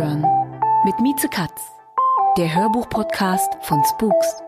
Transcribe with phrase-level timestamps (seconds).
[0.00, 0.24] Abhören
[0.86, 1.60] mit Mieze Katz,
[2.38, 4.42] der Hörbuch-Podcast von Spooks.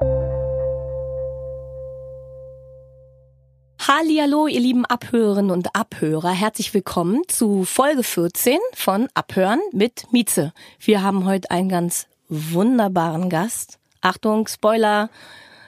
[3.87, 6.31] Hallihallo, ihr lieben Abhörerinnen und Abhörer.
[6.31, 10.55] Herzlich willkommen zu Folge 14 von Abhören mit Mieze.
[10.81, 13.79] Wir haben heute einen ganz wunderbaren Gast.
[14.01, 15.11] Achtung, Spoiler.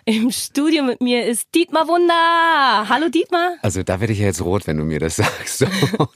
[0.06, 2.88] Im Studio mit mir ist Dietmar Wunder.
[2.90, 3.54] Hallo Dietmar.
[3.62, 5.58] Also da werde ich ja jetzt rot, wenn du mir das sagst.
[5.60, 5.66] So,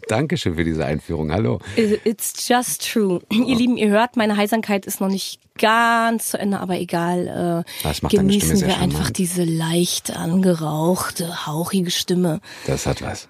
[0.09, 1.33] Dankeschön für diese Einführung.
[1.33, 1.59] Hallo.
[2.05, 3.21] It's just true.
[3.31, 7.65] Ihr Lieben, ihr hört, meine Heiserkeit ist noch nicht ganz zu Ende, aber egal.
[7.67, 12.41] Äh, Das macht deine Stimme genießen wir einfach diese leicht angerauchte, hauchige Stimme.
[12.67, 13.29] Das hat was.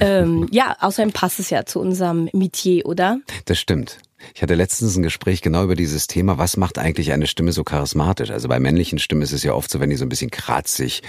[0.00, 3.20] ähm, ja, außerdem passt es ja zu unserem Metier, oder?
[3.46, 3.98] Das stimmt.
[4.34, 7.64] Ich hatte letztens ein Gespräch genau über dieses Thema, was macht eigentlich eine Stimme so
[7.64, 8.30] charismatisch?
[8.30, 11.02] Also bei männlichen Stimmen ist es ja oft so, wenn die so ein bisschen kratzig,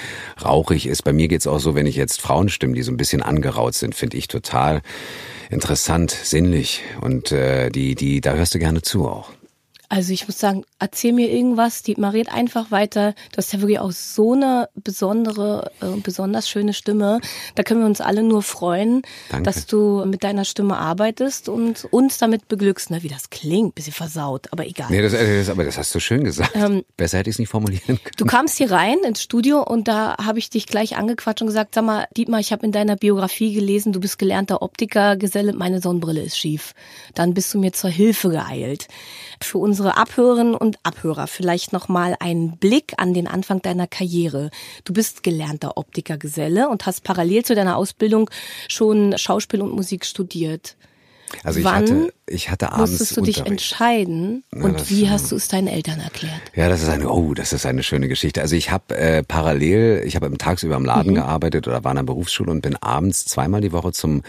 [0.44, 1.04] rauchig ist.
[1.04, 3.96] Bei mir geht's auch so, wenn ich jetzt Frauenstimmen, die so ein bisschen angeraut sind,
[3.96, 4.82] finde ich total
[5.50, 6.84] interessant, sinnlich.
[7.02, 9.32] Und äh, die, die, da hörst du gerne zu auch.
[9.90, 13.16] Also ich muss sagen, erzähl mir irgendwas, Dietmar, red einfach weiter.
[13.32, 17.20] Du hast ja wirklich auch so eine besondere, äh, besonders schöne Stimme.
[17.56, 19.46] Da können wir uns alle nur freuen, Danke.
[19.46, 22.92] dass du mit deiner Stimme arbeitest und uns damit beglückst.
[22.92, 24.88] Ne, wie das klingt, bisschen versaut, aber egal.
[24.92, 26.52] Nee, das, äh, das, aber das hast du schön gesagt.
[26.54, 28.00] Ähm, Besser hätte ich es nicht formulieren können.
[28.16, 31.74] Du kamst hier rein ins Studio und da habe ich dich gleich angequatscht und gesagt,
[31.74, 36.22] sag mal, Dietmar, ich habe in deiner Biografie gelesen, du bist gelernter Optikergeselle, meine Sonnenbrille
[36.22, 36.76] ist schief.
[37.16, 38.88] Dann bist du mir zur Hilfe geeilt.
[39.42, 44.52] Für unsere Abhörerinnen und Abhörer vielleicht nochmal einen Blick an den Anfang deiner Karriere.
[44.84, 48.30] Du bist gelernter Optikergeselle und hast parallel zu deiner Ausbildung
[48.68, 50.76] schon Schauspiel und Musik studiert.
[51.44, 53.52] Also ich Wann hatte, ich hatte abends Musstest du dich Unterricht.
[53.52, 56.42] entscheiden Ja, und das, wie hast du es deinen Eltern erklärt?
[56.56, 58.42] Ja, das ist eine, oh, das ist eine schöne Geschichte.
[58.42, 60.88] Also ich habe äh, parallel, ich habe tagsüber im Mhm.
[60.88, 64.24] Laden gearbeitet oder war in der Berufsschule und bin abends zweimal die Woche zum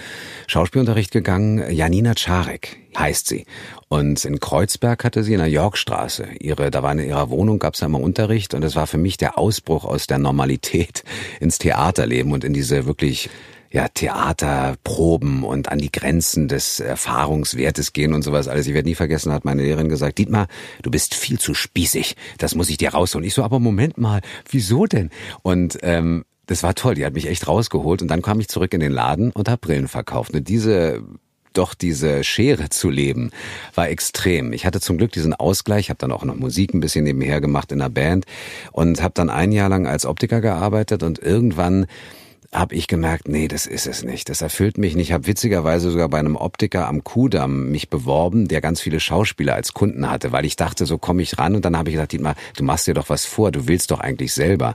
[0.47, 1.72] Schauspielunterricht gegangen.
[1.72, 3.47] Janina Czarek heißt sie.
[3.93, 7.75] Und in Kreuzberg hatte sie in der Yorkstraße ihre, da war in ihrer Wohnung, gab
[7.75, 11.03] es immer Unterricht und das war für mich der Ausbruch aus der Normalität
[11.41, 13.31] ins Theaterleben und in diese wirklich
[13.69, 18.69] ja, Theaterproben und an die Grenzen des Erfahrungswertes gehen und sowas alles.
[18.69, 20.47] Ich werde nie vergessen, hat meine Lehrerin gesagt, Dietmar,
[20.83, 22.15] du bist viel zu spießig.
[22.39, 23.27] Das muss ich dir rausholen.
[23.27, 25.11] Ich so, aber Moment mal, wieso denn?
[25.43, 28.73] Und ähm, das war toll, die hat mich echt rausgeholt und dann kam ich zurück
[28.73, 30.33] in den Laden und habe Brillen verkauft.
[30.33, 31.03] Und diese
[31.53, 33.31] doch diese Schere zu leben
[33.75, 34.53] war extrem.
[34.53, 37.72] Ich hatte zum Glück diesen Ausgleich, habe dann auch noch Musik ein bisschen nebenher gemacht
[37.72, 38.27] in der Band
[38.72, 41.87] und habe dann ein Jahr lang als Optiker gearbeitet und irgendwann
[42.53, 44.28] habe ich gemerkt, nee, das ist es nicht.
[44.28, 45.09] Das erfüllt mich nicht.
[45.09, 49.55] Ich habe witzigerweise sogar bei einem Optiker am Kudamm mich beworben, der ganz viele Schauspieler
[49.55, 52.12] als Kunden hatte, weil ich dachte, so komme ich ran und dann habe ich gesagt,
[52.12, 54.75] Dietmar, du machst dir doch was vor, du willst doch eigentlich selber.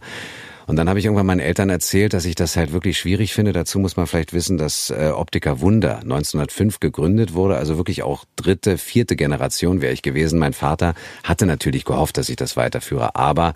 [0.68, 3.54] Und dann habe ich irgendwann meinen Eltern erzählt, dass ich das halt wirklich schwierig finde.
[3.54, 8.26] Dazu muss man vielleicht wissen, dass äh, Optiker Wunder 1905 gegründet wurde, also wirklich auch
[8.36, 10.40] dritte, vierte Generation wäre ich gewesen.
[10.40, 13.54] Mein Vater hatte natürlich gehofft, dass ich das weiterführe, aber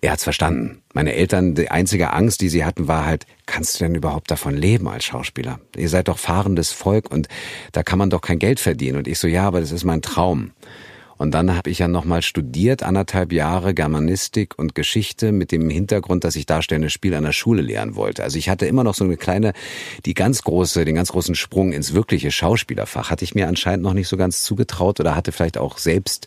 [0.00, 0.82] er hat's verstanden.
[0.94, 4.56] Meine Eltern, die einzige Angst, die sie hatten, war halt, kannst du denn überhaupt davon
[4.56, 5.60] leben als Schauspieler?
[5.76, 7.28] Ihr seid doch fahrendes Volk und
[7.72, 8.96] da kann man doch kein Geld verdienen.
[8.96, 10.52] Und ich so, ja, aber das ist mein Traum.
[11.18, 16.24] Und dann habe ich ja nochmal studiert, anderthalb Jahre Germanistik und Geschichte mit dem Hintergrund,
[16.24, 18.22] dass ich darstellendes Spiel an der Schule lernen wollte.
[18.22, 19.52] Also ich hatte immer noch so eine kleine,
[20.04, 23.10] die ganz große, den ganz großen Sprung ins wirkliche Schauspielerfach.
[23.10, 26.26] Hatte ich mir anscheinend noch nicht so ganz zugetraut oder hatte vielleicht auch selbst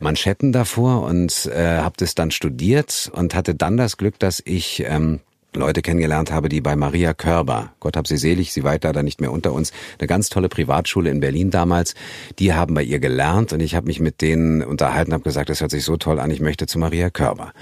[0.00, 4.82] Manschetten davor und äh, habe das dann studiert und hatte dann das Glück, dass ich
[4.84, 5.20] ähm,
[5.54, 9.20] Leute kennengelernt habe, die bei Maria Körber, Gott hab sie selig, sie weit leider nicht
[9.20, 11.94] mehr unter uns, eine ganz tolle Privatschule in Berlin damals,
[12.38, 15.60] die haben bei ihr gelernt und ich habe mich mit denen unterhalten, habe gesagt, das
[15.60, 17.52] hört sich so toll an, ich möchte zu Maria Körber.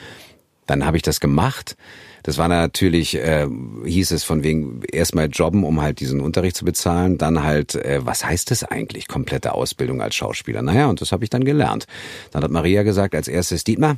[0.67, 1.77] Dann habe ich das gemacht.
[2.23, 3.49] Das war natürlich, äh,
[3.85, 7.19] hieß es von wegen erstmal jobben, um halt diesen Unterricht zu bezahlen.
[7.19, 10.63] Dann halt, äh, was heißt das eigentlich, komplette Ausbildung als Schauspieler?
[10.63, 11.87] Naja, und das habe ich dann gelernt.
[12.31, 13.97] Dann hat Maria gesagt, als erstes, Dietmar,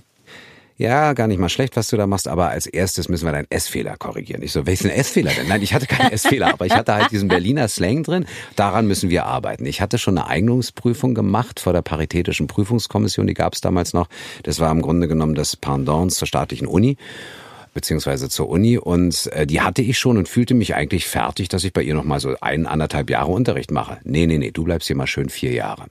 [0.76, 3.50] ja, gar nicht mal schlecht, was du da machst, aber als erstes müssen wir deinen
[3.50, 4.42] S-Fehler korrigieren.
[4.42, 5.48] Ich so, welchen S-Fehler denn?
[5.48, 8.26] Nein, ich hatte keinen S-Fehler, aber ich hatte halt diesen Berliner Slang drin.
[8.56, 9.66] Daran müssen wir arbeiten.
[9.66, 14.08] Ich hatte schon eine Eignungsprüfung gemacht vor der Paritätischen Prüfungskommission, die gab es damals noch.
[14.42, 16.96] Das war im Grunde genommen das Pendant zur staatlichen Uni
[17.74, 21.64] beziehungsweise zur Uni und äh, die hatte ich schon und fühlte mich eigentlich fertig, dass
[21.64, 23.98] ich bei ihr noch mal so ein, anderthalb Jahre Unterricht mache.
[24.04, 25.86] Nee, nee, nee, du bleibst hier mal schön vier Jahre.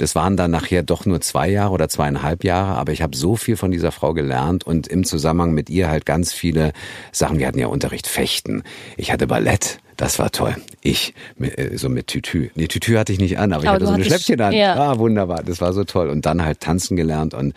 [0.00, 3.36] Das waren dann nachher doch nur zwei Jahre oder zweieinhalb Jahre, aber ich habe so
[3.36, 6.72] viel von dieser Frau gelernt und im Zusammenhang mit ihr halt ganz viele
[7.12, 7.38] Sachen.
[7.38, 8.62] Wir hatten ja Unterricht Fechten.
[8.96, 9.78] Ich hatte Ballett.
[9.98, 10.56] Das war toll.
[10.80, 12.48] Ich äh, so mit Tütü.
[12.54, 14.54] Nee, Tütü hatte ich nicht an, aber, aber ich hatte so eine Schläppchen an.
[14.54, 14.74] Ja.
[14.76, 15.42] Ah, wunderbar.
[15.42, 16.08] Das war so toll.
[16.08, 17.52] Und dann halt tanzen gelernt und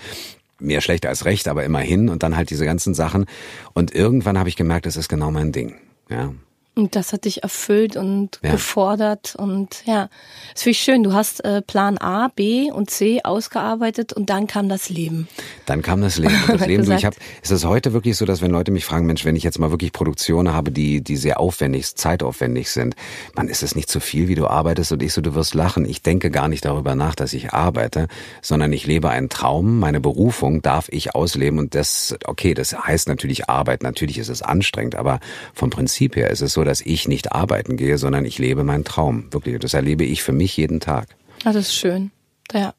[0.60, 3.26] mehr schlecht als recht, aber immerhin und dann halt diese ganzen Sachen.
[3.74, 5.76] Und irgendwann habe ich gemerkt, das ist genau mein Ding.
[6.10, 6.34] Ja.
[6.76, 8.52] Und das hat dich erfüllt und ja.
[8.52, 10.10] gefordert und ja,
[10.54, 11.04] das finde ich schön.
[11.04, 15.28] Du hast äh, Plan A, B und C ausgearbeitet und dann kam das Leben.
[15.68, 16.34] Dann kam das Leben.
[16.48, 19.06] Und das Leben, ich habe, ist es heute wirklich so, dass wenn Leute mich fragen,
[19.06, 22.96] Mensch, wenn ich jetzt mal wirklich Produktionen habe, die die sehr aufwendig, zeitaufwendig sind,
[23.36, 25.86] man ist es nicht zu viel, wie du arbeitest und ich so, du wirst lachen.
[25.86, 28.08] Ich denke gar nicht darüber nach, dass ich arbeite,
[28.42, 29.78] sondern ich lebe einen Traum.
[29.78, 33.84] Meine Berufung darf ich ausleben und das, okay, das heißt natürlich Arbeit.
[33.84, 35.20] Natürlich ist es anstrengend, aber
[35.54, 38.84] vom Prinzip her ist es so dass ich nicht arbeiten gehe, sondern ich lebe meinen
[38.84, 39.32] Traum.
[39.32, 41.08] Wirklich, das erlebe ich für mich jeden Tag.
[41.44, 42.12] Ah, das ist schön.
[42.52, 42.74] Ja.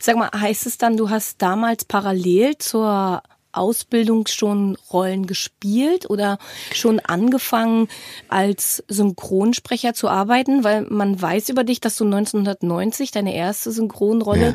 [0.00, 6.38] Sag mal, heißt es dann, du hast damals parallel zur Ausbildung schon Rollen gespielt oder
[6.72, 7.88] schon angefangen
[8.28, 10.64] als Synchronsprecher zu arbeiten?
[10.64, 14.54] Weil man weiß über dich, dass du 1990 deine erste Synchronrolle ja.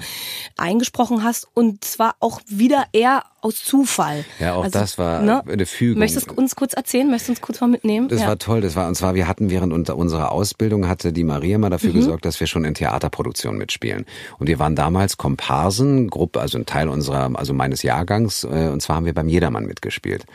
[0.58, 4.26] eingesprochen hast und zwar auch wieder eher aus Zufall.
[4.40, 5.44] Ja, auch also, das war ne?
[5.48, 6.00] eine Fügung.
[6.00, 7.08] Möchtest du uns kurz erzählen?
[7.08, 8.08] Möchtest du uns kurz mal mitnehmen?
[8.08, 8.28] Das ja.
[8.28, 8.62] war toll.
[8.62, 11.98] Das war, und zwar, wir hatten während unserer Ausbildung hatte die Maria mal dafür mhm.
[11.98, 14.06] gesorgt, dass wir schon in Theaterproduktionen mitspielen.
[14.40, 18.82] Und wir waren damals Komparsen, Gruppe, also ein Teil unserer, also meines Jahrgangs, äh, und
[18.86, 20.26] zwar haben wir beim Jedermann mitgespielt.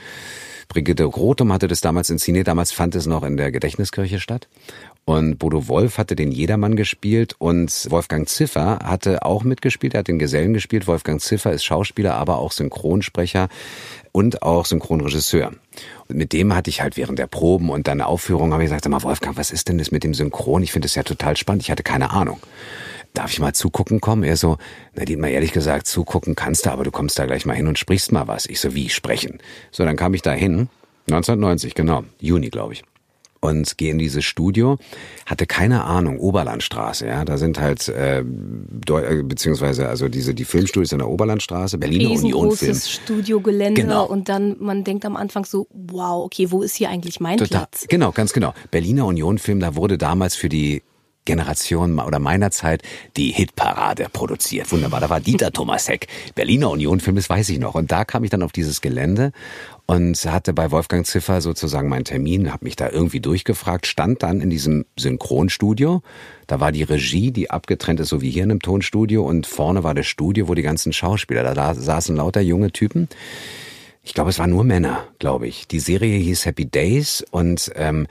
[0.70, 2.46] Brigitte Grotum hatte das damals inszeniert.
[2.46, 4.46] Damals fand es noch in der Gedächtniskirche statt.
[5.04, 9.94] Und Bodo Wolf hatte den Jedermann gespielt und Wolfgang Ziffer hatte auch mitgespielt.
[9.94, 10.86] Er hat den Gesellen gespielt.
[10.86, 13.48] Wolfgang Ziffer ist Schauspieler, aber auch Synchronsprecher
[14.12, 15.50] und auch Synchronregisseur.
[16.06, 18.84] Und mit dem hatte ich halt während der Proben und dann Aufführung habe ich gesagt,
[18.84, 20.62] sag mal Wolfgang, was ist denn das mit dem Synchron?
[20.62, 21.62] Ich finde das ja total spannend.
[21.62, 22.38] Ich hatte keine Ahnung.
[23.14, 24.22] Darf ich mal zugucken kommen?
[24.22, 24.56] Er so,
[24.94, 27.66] na, die mal ehrlich gesagt, zugucken kannst du, aber du kommst da gleich mal hin
[27.66, 28.46] und sprichst mal was.
[28.46, 29.38] Ich so, wie sprechen?
[29.70, 30.68] So, dann kam ich da hin.
[31.08, 32.04] 1990, genau.
[32.20, 32.84] Juni, glaube ich
[33.40, 34.78] und gehe in dieses Studio,
[35.26, 40.92] hatte keine Ahnung, Oberlandstraße, ja, da sind halt äh, äh beziehungsweise also diese die Filmstudios
[40.92, 42.76] in der Oberlandstraße, Berliner Union Film.
[42.76, 44.04] Studiogelände genau.
[44.04, 47.60] und dann man denkt am Anfang so, wow, okay, wo ist hier eigentlich mein Total,
[47.60, 47.86] Platz?
[47.88, 48.52] Genau, ganz genau.
[48.70, 50.82] Berliner Union Film, da wurde damals für die
[51.24, 52.82] Generation oder meiner Zeit
[53.16, 54.70] die Hitparade produziert.
[54.72, 55.00] Wunderbar.
[55.00, 57.74] Da war Dieter Thomasek, Berliner Union Film, das weiß ich noch.
[57.74, 59.32] Und da kam ich dann auf dieses Gelände
[59.86, 64.40] und hatte bei Wolfgang Ziffer sozusagen meinen Termin, habe mich da irgendwie durchgefragt, stand dann
[64.40, 66.02] in diesem Synchronstudio.
[66.46, 69.82] Da war die Regie, die abgetrennt ist, so wie hier in einem Tonstudio, und vorne
[69.82, 73.08] war das Studio, wo die ganzen Schauspieler, da saßen lauter junge Typen.
[74.02, 75.66] Ich glaube, es waren nur Männer, glaube ich.
[75.68, 78.06] Die Serie hieß Happy Days und ähm,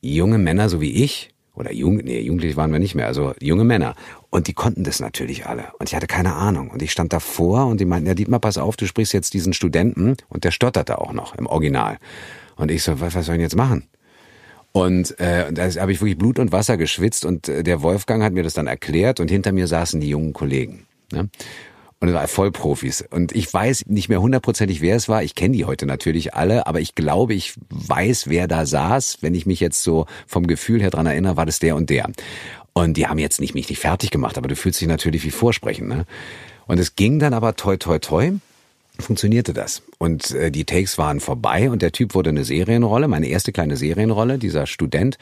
[0.00, 3.64] junge Männer, so wie ich, oder jung, nee, jugendlich waren wir nicht mehr, also junge
[3.64, 3.94] Männer.
[4.30, 5.66] Und die konnten das natürlich alle.
[5.78, 6.70] Und ich hatte keine Ahnung.
[6.70, 9.52] Und ich stand davor und die meinten, ja Dietmar, pass auf, du sprichst jetzt diesen
[9.52, 10.16] Studenten.
[10.28, 11.98] Und der stotterte auch noch im Original.
[12.56, 13.86] Und ich so, was, was soll ich jetzt machen?
[14.72, 18.32] Und äh, da habe ich wirklich Blut und Wasser geschwitzt und äh, der Wolfgang hat
[18.32, 20.86] mir das dann erklärt und hinter mir saßen die jungen Kollegen.
[21.12, 21.28] Ne?
[22.04, 23.02] Und es war Vollprofis.
[23.10, 25.22] Und ich weiß nicht mehr hundertprozentig, wer es war.
[25.22, 29.22] Ich kenne die heute natürlich alle, aber ich glaube, ich weiß, wer da saß.
[29.22, 32.10] Wenn ich mich jetzt so vom Gefühl her dran erinnere, war das der und der.
[32.74, 35.30] Und die haben jetzt nicht mich nicht fertig gemacht, aber du fühlst dich natürlich wie
[35.30, 35.88] Vorsprechen.
[35.88, 36.04] Ne?
[36.66, 38.32] Und es ging dann aber toi toi toi
[38.98, 39.80] funktionierte das.
[39.98, 43.76] Und äh, die Takes waren vorbei und der Typ wurde eine Serienrolle, meine erste kleine
[43.76, 45.18] Serienrolle, dieser Student.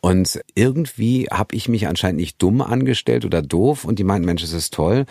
[0.00, 4.42] Und irgendwie habe ich mich anscheinend nicht dumm angestellt oder doof und die meinten, Mensch,
[4.42, 5.04] es ist toll.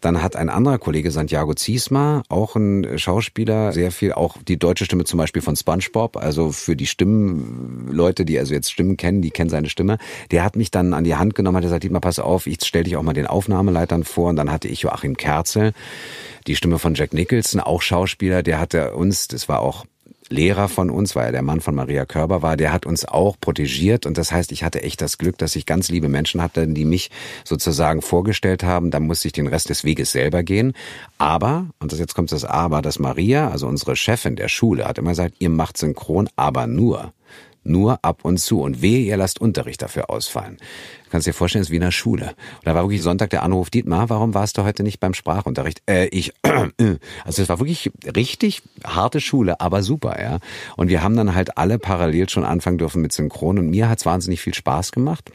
[0.00, 4.84] Dann hat ein anderer Kollege, Santiago Ziesma, auch ein Schauspieler, sehr viel, auch die deutsche
[4.84, 9.30] Stimme zum Beispiel von SpongeBob, also für die Stimmenleute, die also jetzt Stimmen kennen, die
[9.30, 9.98] kennen seine Stimme,
[10.30, 12.84] der hat mich dann an die Hand genommen, hat gesagt, mal pass auf, ich stell
[12.84, 15.72] dich auch mal den Aufnahmeleitern vor und dann hatte ich Joachim Kerzel,
[16.46, 19.84] die Stimme von Jack Nicholson, auch Schauspieler, der hatte uns, das war auch
[20.28, 23.36] Lehrer von uns, weil er der Mann von Maria Körber war, der hat uns auch
[23.38, 26.66] protegiert und das heißt, ich hatte echt das Glück, dass ich ganz liebe Menschen hatte,
[26.66, 27.10] die mich
[27.44, 28.90] sozusagen vorgestellt haben.
[28.90, 30.72] Da musste ich den Rest des Weges selber gehen.
[31.18, 34.96] Aber, und das jetzt kommt das Aber, dass Maria, also unsere Chefin der Schule, hat
[34.96, 37.12] immer gesagt, ihr macht synchron, aber nur
[37.64, 38.60] Nur ab und zu.
[38.60, 40.56] Und wehe, ihr lasst Unterricht dafür ausfallen.
[41.12, 42.28] Du kannst dir vorstellen, es ist wie in der Schule.
[42.28, 45.82] Und da war wirklich Sonntag der Anruf, Dietmar, warum warst du heute nicht beim Sprachunterricht?
[45.84, 50.38] Äh, ich, also es war wirklich richtig harte Schule, aber super, ja.
[50.74, 54.06] Und wir haben dann halt alle parallel schon anfangen dürfen mit Synchron und mir hat's
[54.06, 55.30] wahnsinnig viel Spaß gemacht.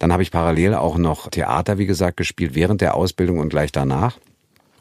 [0.00, 3.70] Dann habe ich parallel auch noch Theater, wie gesagt, gespielt während der Ausbildung und gleich
[3.70, 4.18] danach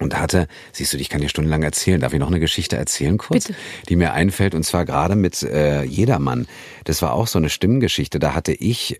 [0.02, 2.02] und hatte, siehst du, ich kann dir stundenlang erzählen.
[2.02, 3.46] Darf ich noch eine Geschichte erzählen kurz?
[3.46, 3.60] Bitte.
[3.88, 6.48] Die mir einfällt und zwar gerade mit äh, Jedermann.
[6.84, 8.20] Das war auch so eine Stimmengeschichte.
[8.20, 8.98] Da hatte ich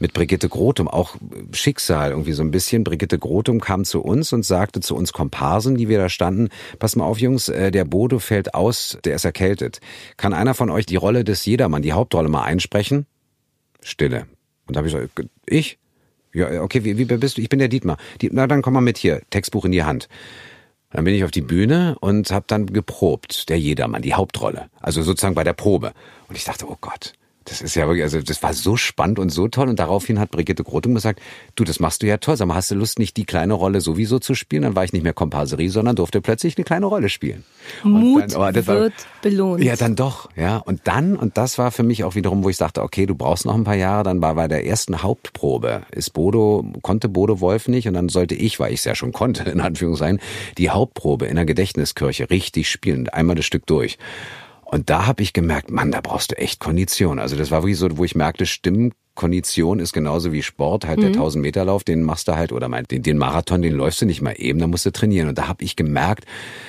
[0.00, 1.16] mit Brigitte Grotum, auch
[1.52, 2.84] Schicksal irgendwie so ein bisschen.
[2.84, 6.96] Brigitte Grotum kam zu uns und sagte zu uns Komparsen, die wir da standen, pass
[6.96, 9.80] mal auf Jungs, äh, der Bodo fällt aus, der ist erkältet.
[10.16, 13.06] Kann einer von euch die Rolle des Jedermann, die Hauptrolle mal einsprechen?
[13.82, 14.26] Stille.
[14.66, 15.78] Und da habe ich gesagt, ich?
[16.34, 17.42] Ja, okay, wie, wie bist du?
[17.42, 17.96] Ich bin der Dietmar.
[18.30, 20.08] Na, dann komm mal mit hier, Textbuch in die Hand.
[20.90, 24.70] Dann bin ich auf die Bühne und habe dann geprobt, der Jedermann, die Hauptrolle.
[24.80, 25.92] Also sozusagen bei der Probe.
[26.28, 27.12] Und ich dachte, oh Gott,
[27.48, 29.68] das ist ja wirklich, also das war so spannend und so toll.
[29.68, 31.20] Und daraufhin hat Brigitte Grotum gesagt,
[31.54, 32.36] du, das machst du ja toll.
[32.36, 34.62] Sag mal, hast du Lust, nicht die kleine Rolle sowieso zu spielen?
[34.62, 37.44] Dann war ich nicht mehr Komparserie, sondern durfte plötzlich eine kleine Rolle spielen.
[37.82, 39.62] Mut dann, oh, wird belohnt.
[39.62, 40.58] Ja, dann doch, ja.
[40.58, 43.46] Und dann, und das war für mich auch wiederum, wo ich dachte, okay, du brauchst
[43.46, 47.68] noch ein paar Jahre, dann war bei der ersten Hauptprobe, ist Bodo, konnte Bodo Wolf
[47.68, 50.20] nicht und dann sollte ich, weil ich es ja schon konnte, in Anführungszeichen,
[50.58, 53.98] die Hauptprobe in der Gedächtniskirche richtig spielen, einmal das Stück durch.
[54.70, 57.18] Und da habe ich gemerkt, Mann, da brauchst du echt Kondition.
[57.18, 61.00] Also das war wirklich so, wo ich merkte, Stimmen Kondition ist genauso wie Sport, halt
[61.02, 64.00] der 1000 Meter Lauf, den machst du halt oder mein, den, den Marathon, den läufst
[64.00, 66.24] du nicht mal eben, da musst du trainieren und da habe ich gemerkt,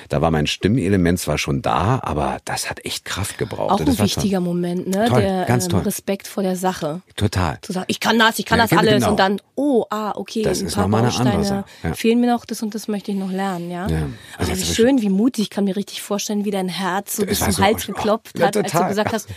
[0.08, 3.70] da war mein Stimmelement zwar schon da, aber das hat echt Kraft gebraucht.
[3.70, 4.46] Auch ein wichtiger toll.
[4.48, 5.06] Moment, ne?
[5.08, 5.80] Toll, der ganz ähm, toll.
[5.82, 7.02] Respekt vor der Sache.
[7.14, 7.58] Total.
[7.62, 9.10] Zu sagen, ich kann das, ich kann Ja, das alles genau.
[9.10, 11.94] und dann, oh, ah, okay, Das ein ist paar noch mal eine andere Sache, ja.
[11.94, 13.86] fehlen mir noch, das und das möchte ich noch lernen, ja.
[13.88, 14.08] Ja.
[14.36, 17.24] Aber Also wie schön, wie mutig, ich kann mir richtig vorstellen, wie dein Herz so
[17.24, 19.28] bis zum Hals oh, geklopft ja, hat, als du gesagt hast,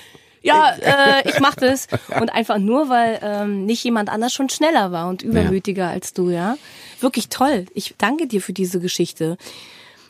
[0.44, 1.88] ja, äh, ich mach das.
[2.20, 6.30] Und einfach nur, weil ähm, nicht jemand anders schon schneller war und übermütiger als du,
[6.30, 6.58] ja.
[7.00, 7.66] Wirklich toll.
[7.74, 9.38] Ich danke dir für diese Geschichte.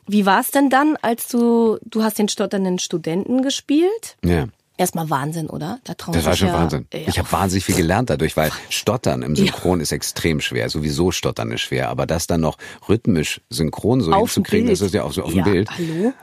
[0.05, 4.17] Wie war es denn dann, als du, du hast den stotternden Studenten gespielt?
[4.23, 4.47] Ja.
[4.75, 5.79] Erstmal Wahnsinn, oder?
[5.83, 6.87] Da trauen Das war schon ja, Wahnsinn.
[6.91, 10.67] Ja, Ich habe wahnsinnig viel gelernt dadurch, weil Stottern im Synchron ist extrem schwer.
[10.69, 12.57] Sowieso Stottern ist schwer, aber das dann noch
[12.89, 15.69] rhythmisch synchron so auf hinzukriegen, das ist ja auch so auf dem ja, Bild.
[15.69, 16.13] Hallo?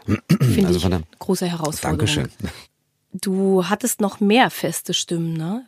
[0.41, 1.99] Finde Also ich von der- große Herausforderung.
[1.99, 2.29] Dankeschön.
[3.13, 5.67] Du hattest noch mehr feste Stimmen, ne?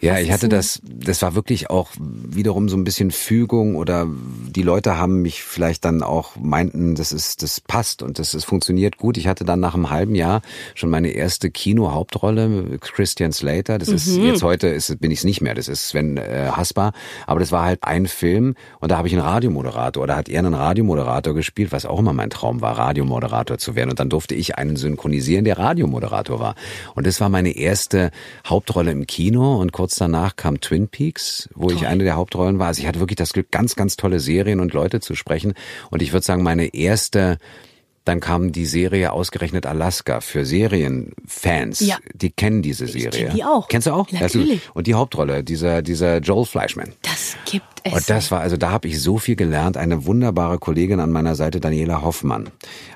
[0.00, 4.06] Ja, Was ich hatte das, das war wirklich auch wiederum so ein bisschen Fügung oder
[4.06, 8.44] die Leute haben mich vielleicht dann auch meinten, das ist, das passt und das ist,
[8.44, 9.16] funktioniert gut.
[9.16, 10.42] Ich hatte dann nach einem halben Jahr
[10.76, 13.78] schon meine erste Kino-Hauptrolle, Christian Slater.
[13.78, 16.92] Das ist, jetzt heute ist, bin ich es nicht mehr, das ist Sven äh, Hasper.
[17.26, 20.38] Aber das war halt ein Film und da habe ich einen Radiomoderator oder hat er
[20.38, 23.90] einen Radiomoderator gespielt, was auch immer mein Traum war, Radiomoderator zu werden.
[23.90, 26.54] Und dann durfte ich einen synchronisieren, der Radiomoderator war.
[26.94, 28.12] Und das war meine erste
[28.46, 32.68] Hauptrolle im Kino und kurz danach kam Twin Peaks, wo ich eine der Hauptrollen war.
[32.68, 35.54] Also ich hatte wirklich das Glück, ganz, ganz tolle Serien und Leute zu sprechen.
[35.90, 37.38] Und ich würde sagen, meine erste
[38.08, 41.80] dann kam die Serie ausgerechnet Alaska für Serienfans.
[41.80, 41.98] Ja.
[42.14, 43.26] Die kennen diese Serie.
[43.26, 43.68] kenn die auch.
[43.68, 44.10] Kennst du auch?
[44.10, 44.62] Natürlich.
[44.72, 46.94] Und die Hauptrolle, dieser, dieser Joel Fleischman.
[47.02, 47.92] Das gibt es.
[47.92, 49.76] Und das war, also da habe ich so viel gelernt.
[49.76, 52.48] Eine wunderbare Kollegin an meiner Seite, Daniela Hoffmann.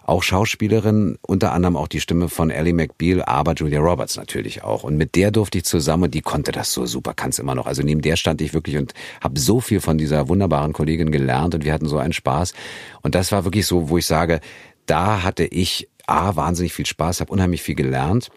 [0.04, 4.82] Auch Schauspielerin, unter anderem auch die Stimme von Ellie McBeal, aber Julia Roberts natürlich auch.
[4.82, 7.54] Und mit der durfte ich zusammen und die konnte das so super, kann es immer
[7.54, 7.66] noch.
[7.66, 11.54] Also neben der stand ich wirklich und habe so viel von dieser wunderbaren Kollegin gelernt
[11.54, 12.54] und wir hatten so einen Spaß.
[13.02, 14.40] Und das war wirklich so, wo ich sage,
[14.86, 18.30] da hatte ich A, wahnsinnig viel Spaß, habe unheimlich viel gelernt.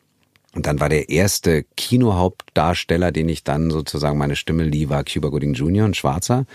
[0.53, 5.27] Und dann war der erste Kinohauptdarsteller, den ich dann sozusagen meine Stimme lieh, war Cuba
[5.27, 6.45] Gooding Jr., ein Schwarzer.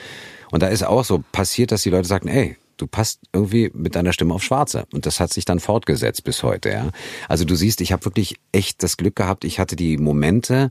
[0.51, 3.95] Und da ist auch so passiert, dass die Leute sagten, ey, du passt irgendwie mit
[3.95, 4.85] deiner Stimme auf Schwarze.
[4.93, 6.91] Und das hat sich dann fortgesetzt bis heute, ja.
[7.29, 10.71] Also du siehst, ich habe wirklich echt das Glück gehabt, ich hatte die Momente,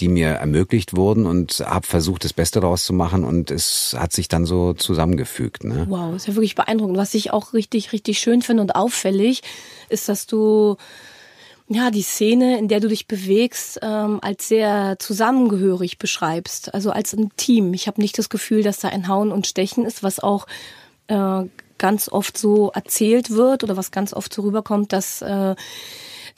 [0.00, 4.12] die mir ermöglicht wurden und habe versucht, das Beste daraus zu machen und es hat
[4.12, 5.86] sich dann so zusammengefügt, ne?
[5.88, 6.96] Wow, ist ja wirklich beeindruckend.
[6.96, 9.42] Was ich auch richtig, richtig schön finde und auffällig,
[9.88, 10.76] ist, dass du
[11.68, 16.74] ja die Szene, in der du dich bewegst, ähm, als sehr zusammengehörig beschreibst.
[16.74, 17.72] Also als ein Team.
[17.74, 20.46] Ich habe nicht das Gefühl, dass da ein Hauen und Stechen ist, was auch
[21.10, 21.48] äh,
[21.78, 25.54] ganz oft so erzählt wird oder was ganz oft so rüberkommt, dass äh,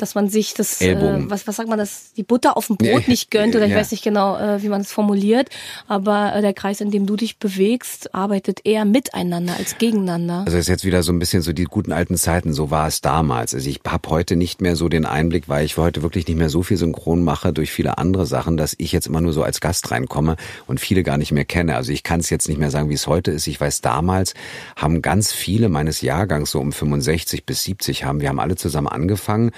[0.03, 0.97] dass man sich das, äh,
[1.31, 3.79] was, was sagt man, das, die Butter auf dem Brot nicht gönnt oder ich ja.
[3.79, 5.49] weiß nicht genau, äh, wie man es formuliert,
[5.87, 10.43] aber äh, der Kreis, in dem du dich bewegst, arbeitet eher miteinander als gegeneinander.
[10.45, 12.89] Also es ist jetzt wieder so ein bisschen so die guten alten Zeiten, so war
[12.89, 13.55] es damals.
[13.55, 16.51] Also ich habe heute nicht mehr so den Einblick, weil ich heute wirklich nicht mehr
[16.51, 19.61] so viel synchron mache durch viele andere Sachen, dass ich jetzt immer nur so als
[19.61, 20.35] Gast reinkomme
[20.67, 21.77] und viele gar nicht mehr kenne.
[21.77, 23.47] Also ich kann es jetzt nicht mehr sagen, wie es heute ist.
[23.47, 24.35] Ich weiß, damals
[24.75, 28.89] haben ganz viele meines Jahrgangs so um 65 bis 70 haben, wir haben alle zusammen
[28.89, 29.53] angefangen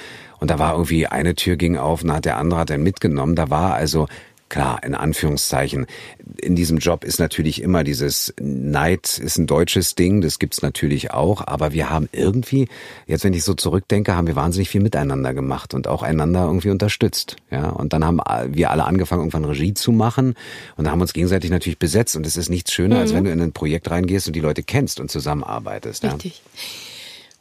[0.44, 3.34] Und da war irgendwie eine Tür ging auf, und hat der andere hat er mitgenommen.
[3.34, 4.08] Da war also
[4.50, 5.86] klar, in Anführungszeichen.
[6.38, 11.12] In diesem Job ist natürlich immer dieses Neid ist ein deutsches Ding, das gibt's natürlich
[11.12, 12.68] auch, aber wir haben irgendwie,
[13.06, 16.68] jetzt wenn ich so zurückdenke, haben wir wahnsinnig viel miteinander gemacht und auch einander irgendwie
[16.68, 17.36] unterstützt.
[17.50, 20.34] Ja, und dann haben wir alle angefangen, irgendwann Regie zu machen
[20.76, 23.00] und haben uns gegenseitig natürlich besetzt und es ist nichts schöner, mhm.
[23.00, 26.04] als wenn du in ein Projekt reingehst und die Leute kennst und zusammenarbeitest.
[26.04, 26.42] Richtig.
[26.54, 26.60] Ja.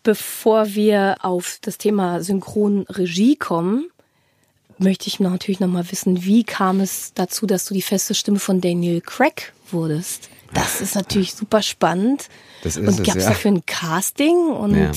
[0.03, 3.89] Bevor wir auf das Thema Synchronregie kommen,
[4.77, 8.39] möchte ich natürlich noch mal wissen, wie kam es dazu, dass du die feste Stimme
[8.39, 10.29] von Daniel Craig wurdest?
[10.53, 12.27] Das ist natürlich super spannend.
[12.63, 13.29] Das ist und gab es ja.
[13.29, 14.91] dafür ein Casting und ja.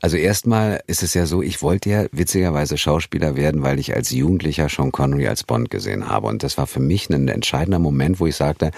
[0.00, 4.10] Also erstmal ist es ja so, ich wollte ja witzigerweise Schauspieler werden, weil ich als
[4.10, 6.28] Jugendlicher Sean Connery als Bond gesehen habe.
[6.28, 8.70] Und das war für mich ein entscheidender Moment, wo ich sagte,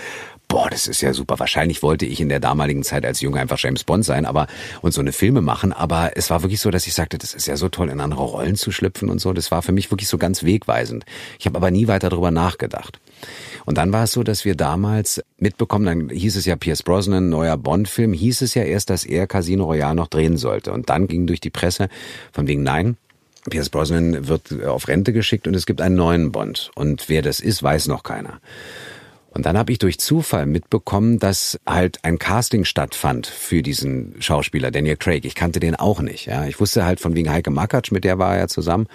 [0.48, 1.38] boah, das ist ja super.
[1.38, 4.46] Wahrscheinlich wollte ich in der damaligen Zeit als Junge einfach James Bond sein, aber
[4.80, 5.72] und so eine Filme machen.
[5.74, 8.22] Aber es war wirklich so, dass ich sagte, das ist ja so toll, in andere
[8.22, 9.32] Rollen zu schlüpfen und so.
[9.34, 11.04] Das war für mich wirklich so ganz wegweisend.
[11.38, 12.98] Ich habe aber nie weiter darüber nachgedacht.
[13.66, 17.28] Und dann war es so, dass wir damals mitbekommen, dann hieß es ja Pierce Brosnan,
[17.28, 20.72] neuer Bond-Film, hieß es ja erst, dass er Casino Royale noch drehen sollte.
[20.72, 21.88] Und dann ging durch die Presse
[22.32, 22.96] von wegen, nein,
[23.50, 26.70] Pierce Brosnan wird auf Rente geschickt und es gibt einen neuen Bond.
[26.74, 28.40] Und wer das ist, weiß noch keiner.
[29.30, 34.70] Und dann habe ich durch Zufall mitbekommen, dass halt ein Casting stattfand für diesen Schauspieler,
[34.70, 35.24] Daniel Craig.
[35.24, 36.26] Ich kannte den auch nicht.
[36.26, 36.46] Ja.
[36.46, 38.88] Ich wusste halt von wegen Heike Makatsch, mit der war er ja zusammen.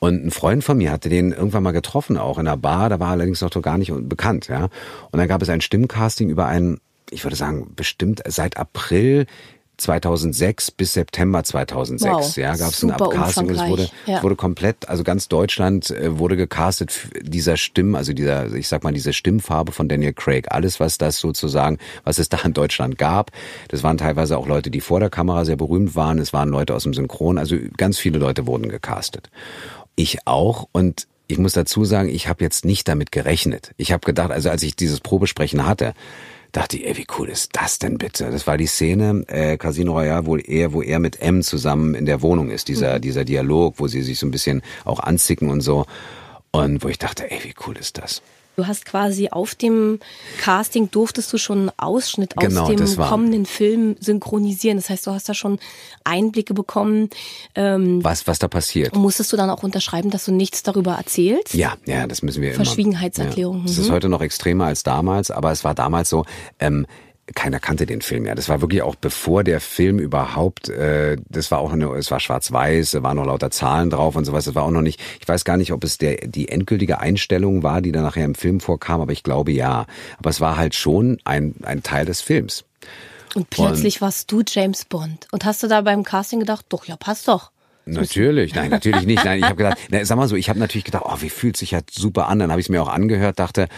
[0.00, 3.00] Und ein Freund von mir hatte den irgendwann mal getroffen, auch in einer Bar, da
[3.00, 4.68] war allerdings noch gar nicht bekannt, ja.
[5.10, 6.80] Und dann gab es ein Stimmcasting über einen,
[7.10, 9.26] ich würde sagen, bestimmt seit April
[9.78, 12.12] 2006 bis September 2006.
[12.12, 13.48] Wow, ja, gab es ein Upcasting.
[13.50, 14.22] Es wurde, ja.
[14.22, 18.92] wurde komplett, also ganz Deutschland äh, wurde gecastet dieser Stimmen, also dieser, ich sag mal,
[18.92, 20.46] diese Stimmfarbe von Daniel Craig.
[20.50, 23.30] Alles, was das sozusagen, was es da in Deutschland gab.
[23.68, 26.18] Das waren teilweise auch Leute, die vor der Kamera sehr berühmt waren.
[26.18, 27.38] Es waren Leute aus dem Synchron.
[27.38, 29.30] Also ganz viele Leute wurden gecastet.
[29.96, 33.72] Ich auch und ich muss dazu sagen, ich habe jetzt nicht damit gerechnet.
[33.76, 35.92] Ich habe gedacht, also als ich dieses Probesprechen hatte,
[36.52, 38.30] dachte ich, ey, wie cool ist das denn bitte?
[38.30, 42.06] Das war die Szene, äh, Casino Royale, wo er, wo er mit M zusammen in
[42.06, 43.00] der Wohnung ist, dieser, mhm.
[43.02, 45.86] dieser Dialog, wo sie sich so ein bisschen auch anzicken und so.
[46.50, 48.22] Und wo ich dachte, ey, wie cool ist das?
[48.58, 50.00] Du hast quasi auf dem
[50.40, 54.78] Casting durftest du schon einen Ausschnitt genau, aus dem kommenden Film synchronisieren.
[54.78, 55.60] Das heißt, du hast da schon
[56.02, 57.08] Einblicke bekommen.
[57.54, 58.96] Ähm, was, was da passiert.
[58.96, 61.54] Musstest du dann auch unterschreiben, dass du nichts darüber erzählst?
[61.54, 63.58] Ja, ja, das müssen wir Verschwiegenheitserklärung.
[63.58, 63.64] immer.
[63.66, 63.68] Ja.
[63.68, 63.92] Das ist mhm.
[63.92, 66.24] heute noch extremer als damals, aber es war damals so,
[66.58, 66.84] ähm,
[67.34, 68.34] keiner kannte den Film ja.
[68.34, 72.20] Das war wirklich auch bevor der Film überhaupt, äh, das war auch eine, es war
[72.20, 74.44] schwarz-weiß, da waren noch lauter Zahlen drauf und sowas.
[74.44, 77.62] Das war auch noch nicht, ich weiß gar nicht, ob es der, die endgültige Einstellung
[77.62, 79.86] war, die dann nachher im Film vorkam, aber ich glaube ja.
[80.18, 82.64] Aber es war halt schon ein, ein Teil des Films.
[83.34, 85.28] Und plötzlich und, warst du James Bond.
[85.30, 87.50] Und hast du da beim Casting gedacht, doch, ja, passt doch.
[87.84, 89.24] Natürlich, nein, natürlich nicht.
[89.24, 91.56] Nein, ich habe gedacht, na, sag mal so, ich habe natürlich gedacht, oh, wie fühlt
[91.56, 92.38] sich ja super an.
[92.38, 93.68] Dann habe ich es mir auch angehört, dachte,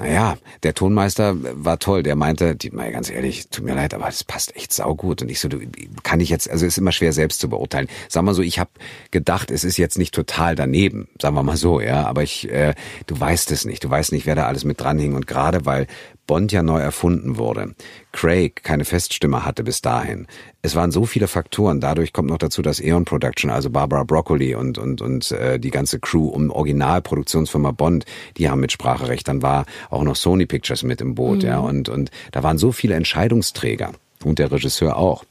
[0.00, 2.02] naja, der Tonmeister war toll.
[2.02, 5.20] Der meinte, mal ganz ehrlich, tut mir leid, aber das passt echt saugut.
[5.20, 5.60] Und ich so, du,
[6.02, 7.86] kann ich jetzt, also ist immer schwer selbst zu beurteilen.
[8.08, 8.70] Sag mal so, ich habe
[9.10, 12.06] gedacht, es ist jetzt nicht total daneben, sagen wir mal so, ja.
[12.06, 12.74] Aber ich, äh,
[13.06, 13.84] du weißt es nicht.
[13.84, 15.14] Du weißt nicht, wer da alles mit dran hing.
[15.14, 15.86] Und gerade weil
[16.30, 17.74] Bond ja neu erfunden wurde,
[18.12, 20.28] Craig keine Feststimme hatte bis dahin.
[20.62, 21.80] Es waren so viele Faktoren.
[21.80, 25.72] Dadurch kommt noch dazu, dass Eon Production, also Barbara Broccoli und und und äh, die
[25.72, 28.04] ganze Crew um Originalproduktionsfirma Bond,
[28.36, 29.26] die haben mit Spracherecht.
[29.26, 31.48] Dann war auch noch Sony Pictures mit im Boot, mhm.
[31.48, 31.58] ja.
[31.58, 33.90] Und und da waren so viele Entscheidungsträger
[34.22, 35.24] und der Regisseur auch.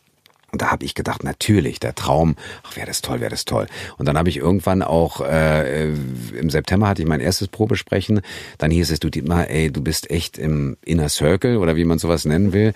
[0.51, 3.67] Und da habe ich gedacht, natürlich, der Traum, ach, wäre das toll, wäre das toll.
[3.97, 8.21] Und dann habe ich irgendwann auch, äh, im September hatte ich mein erstes Probesprechen.
[8.57, 11.99] Dann hieß es, du Dietmar, ey, du bist echt im Inner Circle oder wie man
[11.99, 12.73] sowas nennen will.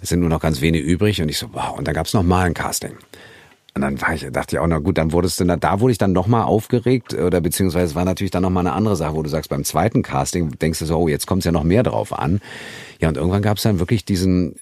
[0.00, 1.20] Es sind nur noch ganz wenige übrig.
[1.20, 1.76] Und ich so, wow.
[1.76, 2.96] Und dann gab's noch mal ein Casting.
[3.74, 5.92] Und dann war ich, dachte ich auch, na gut, dann wurdest du, da, da wurde
[5.92, 9.28] ich dann nochmal aufgeregt, oder beziehungsweise war natürlich dann nochmal eine andere Sache, wo du
[9.28, 12.12] sagst, beim zweiten Casting denkst du so, oh, jetzt kommt es ja noch mehr drauf
[12.12, 12.40] an.
[13.00, 14.56] Ja, und irgendwann gab es dann wirklich diesen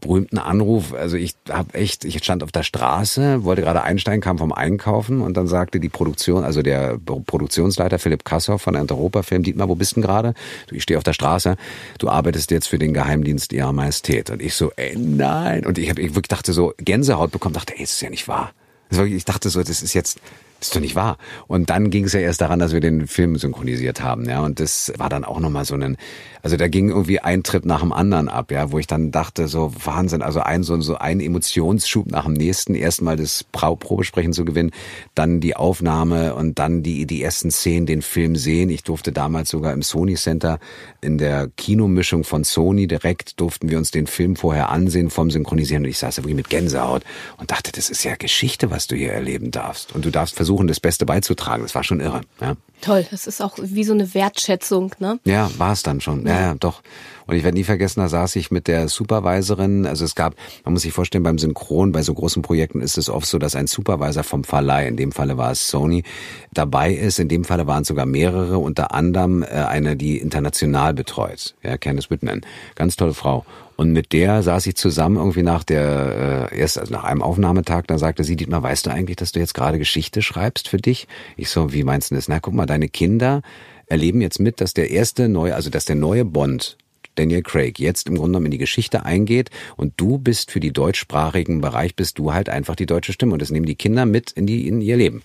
[0.00, 0.94] berühmten Anruf.
[0.94, 5.20] Also ich habe echt, ich stand auf der Straße, wollte gerade einsteigen, kam vom Einkaufen
[5.20, 9.74] und dann sagte die Produktion, also der Produktionsleiter Philipp Kassow von Europa Film, Dietmar, wo
[9.74, 10.34] bist du gerade?
[10.68, 11.56] Du, ich stehe auf der Straße,
[11.98, 14.30] du arbeitest jetzt für den Geheimdienst Ihrer Majestät.
[14.30, 15.66] Und ich so, ey, nein.
[15.66, 18.28] Und ich, hab, ich wirklich dachte so, Gänsehaut bekommen, dachte, ey, das ist ja nicht
[18.28, 18.52] wahr.
[18.90, 20.18] Ich dachte so, das ist jetzt,
[20.60, 21.18] ist doch nicht wahr.
[21.46, 24.40] Und dann ging es ja erst daran, dass wir den Film synchronisiert haben, ja.
[24.40, 25.96] Und das war dann auch nochmal so ein,
[26.42, 29.48] also da ging irgendwie ein Trip nach dem anderen ab, ja, wo ich dann dachte,
[29.48, 34.44] so Wahnsinn, also ein so, so ein Emotionsschub nach dem nächsten, erstmal das Probesprechen zu
[34.44, 34.70] gewinnen,
[35.14, 38.70] dann die Aufnahme und dann die, die ersten Szenen, den Film sehen.
[38.70, 40.58] Ich durfte damals sogar im Sony Center
[41.00, 45.84] in der Kinomischung von Sony direkt durften wir uns den Film vorher ansehen vom Synchronisieren
[45.84, 47.04] und ich saß da wirklich mit Gänsehaut
[47.36, 49.94] und dachte, das ist ja Geschichte, was du hier erleben darfst.
[49.94, 51.62] Und du darfst versuchen, versuchen, das Beste beizutragen.
[51.62, 52.22] Das war schon irre.
[52.40, 52.56] Ja.
[52.80, 55.18] Toll, das ist auch wie so eine Wertschätzung, ne?
[55.24, 56.26] Ja, war es dann schon.
[56.26, 56.32] Ja.
[56.32, 56.82] ja, ja, doch.
[57.26, 59.84] Und ich werde nie vergessen, da saß ich mit der Supervisorin.
[59.84, 60.34] Also es gab,
[60.64, 63.54] man muss sich vorstellen, beim Synchron, bei so großen Projekten ist es oft so, dass
[63.54, 66.04] ein Supervisor vom Verleih, in dem Falle war es Sony,
[66.52, 67.18] dabei ist.
[67.18, 71.56] In dem Falle waren es sogar mehrere, unter anderem äh, eine, die international betreut.
[71.62, 72.40] Ja, Candice Whitman.
[72.74, 73.44] Ganz tolle Frau.
[73.78, 77.84] Und mit der saß ich zusammen irgendwie nach der, äh, erst also nach einem Aufnahmetag,
[77.86, 81.06] da sagte sie, Dietmar, weißt du eigentlich, dass du jetzt gerade Geschichte schreibst für dich?
[81.36, 82.26] Ich so, wie meinst du das?
[82.26, 83.40] Na, guck mal, deine Kinder
[83.86, 86.76] erleben jetzt mit, dass der erste neue, also dass der neue Bond
[87.14, 90.72] Daniel Craig jetzt im Grunde genommen in die Geschichte eingeht und du bist für die
[90.72, 94.32] deutschsprachigen Bereich bist du halt einfach die deutsche Stimme und das nehmen die Kinder mit
[94.32, 95.22] in die in ihr Leben.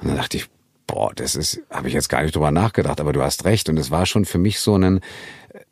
[0.00, 0.48] Und dann dachte ich,
[0.88, 3.76] boah, das ist, habe ich jetzt gar nicht drüber nachgedacht, aber du hast recht und
[3.76, 5.00] es war schon für mich so ein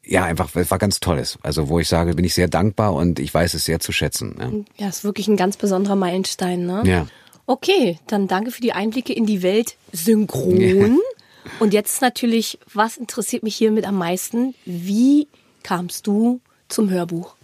[0.05, 1.37] ja, einfach, es war ganz tolles.
[1.43, 4.37] Also, wo ich sage, bin ich sehr dankbar und ich weiß es sehr zu schätzen.
[4.39, 6.83] Ja, ja ist wirklich ein ganz besonderer Meilenstein, ne?
[6.85, 7.07] Ja.
[7.47, 10.61] Okay, dann danke für die Einblicke in die Welt synchron.
[10.61, 10.89] Ja.
[11.61, 14.55] Und jetzt natürlich, was interessiert mich hiermit am meisten?
[14.65, 15.29] Wie
[15.63, 17.37] kamst du zum Hörbuch?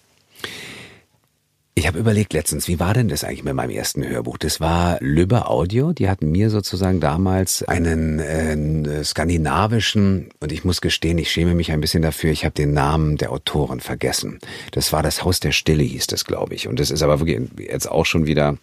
[1.74, 4.37] Ich habe überlegt letztens, wie war denn das eigentlich mit meinem ersten Hörbuch?
[4.37, 5.94] Das war Lübbe Audio.
[5.94, 11.72] Die hatten mir sozusagen damals einen äh, skandinavischen, und ich muss gestehen, ich schäme mich
[11.72, 14.38] ein bisschen dafür, ich habe den Namen der Autorin vergessen.
[14.72, 16.68] Das war das Haus der Stille, hieß das, glaube ich.
[16.68, 18.58] Und das ist aber wirklich jetzt auch schon wieder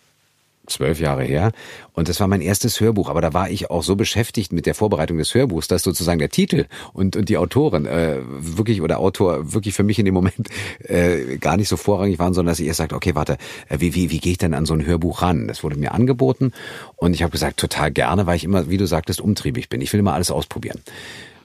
[0.69, 1.51] zwölf Jahre her.
[1.93, 3.10] Und das war mein erstes Hörbuch.
[3.10, 6.29] Aber da war ich auch so beschäftigt mit der Vorbereitung des Hörbuchs, dass sozusagen der
[6.29, 10.47] Titel und, und die Autorin äh, wirklich oder Autor wirklich für mich in dem Moment
[10.84, 13.95] äh, gar nicht so vorrangig waren, sondern dass ich erst sagte, okay, warte, äh, wie,
[13.95, 15.47] wie, wie gehe ich denn an so ein Hörbuch ran?
[15.47, 16.51] Das wurde mir angeboten
[16.95, 19.82] und ich habe gesagt, total gerne, weil ich immer, wie du sagtest, umtriebig bin.
[19.82, 20.79] Ich will immer alles ausprobieren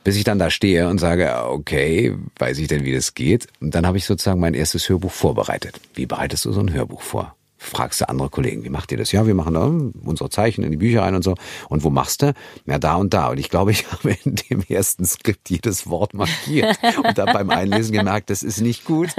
[0.04, 3.48] bis ich dann da stehe und sage, okay, weiß ich denn, wie das geht?
[3.60, 5.80] Und dann habe ich sozusagen mein erstes Hörbuch vorbereitet.
[5.94, 7.34] Wie bereitest du so ein Hörbuch vor?
[7.64, 9.12] Fragst du andere Kollegen, wie macht ihr das?
[9.12, 9.62] Ja, wir machen da
[10.08, 11.34] unsere Zeichen in die Bücher rein und so.
[11.68, 12.34] Und wo machst du?
[12.66, 13.28] Ja, da und da.
[13.30, 17.50] Und ich glaube, ich habe in dem ersten Skript jedes Wort markiert und da beim
[17.50, 19.10] Einlesen gemerkt, das ist nicht gut.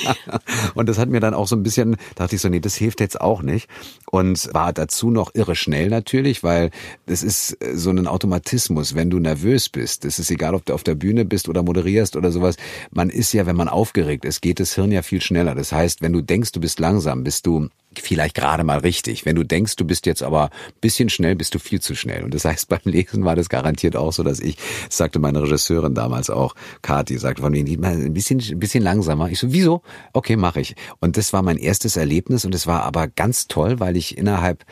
[0.74, 3.00] und das hat mir dann auch so ein bisschen, dachte ich so, nee, das hilft
[3.00, 3.68] jetzt auch nicht.
[4.10, 6.70] Und war dazu noch irre schnell natürlich, weil
[7.06, 10.04] das ist so ein Automatismus, wenn du nervös bist.
[10.04, 12.56] Es ist egal, ob du auf der Bühne bist oder moderierst oder sowas.
[12.90, 15.54] Man ist ja, wenn man aufgeregt ist, geht das Hirn ja viel schneller.
[15.54, 19.26] Das heißt, wenn du denkst, du bist langsam, bist du vielleicht gerade mal richtig.
[19.26, 22.22] Wenn du denkst, du bist jetzt aber bisschen schnell, bist du viel zu schnell.
[22.22, 24.56] Und das heißt, beim Lesen war das garantiert auch so, dass ich,
[24.86, 29.30] das sagte meine Regisseurin damals auch, Kati, sagte von mir, ein bisschen, ein bisschen langsamer.
[29.30, 29.82] Ich so, wieso?
[30.12, 30.76] Okay, mache ich.
[31.00, 34.64] Und das war mein erstes Erlebnis und es war aber ganz toll, weil ich innerhalb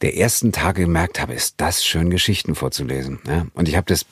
[0.00, 3.20] der ersten Tage gemerkt habe, ist das schön, Geschichten vorzulesen.
[3.26, 3.46] Ja?
[3.54, 4.04] Und ich habe das